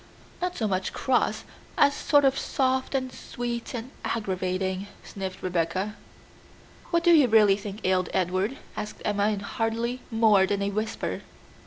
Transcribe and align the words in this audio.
"Not 0.41 0.57
so 0.57 0.67
much 0.67 0.93
cross, 0.93 1.43
as 1.77 1.93
sort 1.93 2.25
of 2.25 2.35
soft, 2.35 2.95
and 2.95 3.11
sweet, 3.11 3.75
and 3.75 3.91
aggravating," 4.03 4.87
sniffed 5.03 5.43
Rebecca. 5.43 5.95
"What 6.89 7.03
do 7.03 7.11
you 7.13 7.27
really 7.27 7.55
think 7.55 7.81
ailed 7.85 8.09
Edward?" 8.11 8.57
asked 8.75 9.03
Emma 9.05 9.27
in 9.29 9.41
hardly 9.41 10.01
more 10.09 10.47
than 10.47 10.63
a 10.63 10.71
whisper. 10.71 11.21